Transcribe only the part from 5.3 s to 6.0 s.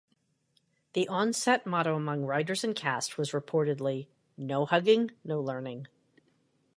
learning.